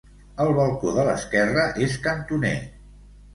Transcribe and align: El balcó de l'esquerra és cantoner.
El 0.45 0.53
balcó 0.59 0.93
de 0.95 1.05
l'esquerra 1.09 1.67
és 1.89 1.99
cantoner. 2.07 2.55